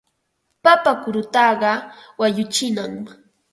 [0.63, 1.71] Papa kurutaqa
[2.19, 2.93] wañuchinam.